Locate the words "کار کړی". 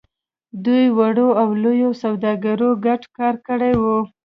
3.17-3.73